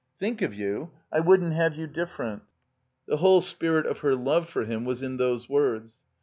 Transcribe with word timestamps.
"Think 0.17 0.41
of 0.41 0.55
you? 0.55 0.89
I 1.11 1.19
wouldn't 1.19 1.53
have 1.53 1.75
you 1.75 1.85
different." 1.85 2.41
The 3.07 3.17
whole 3.17 3.39
spirit 3.41 3.85
of 3.85 3.99
her 3.99 4.15
love 4.15 4.49
for 4.49 4.65
him 4.65 4.83
was 4.83 5.03
in 5.03 5.17
those 5.17 5.47
words. 5.47 6.01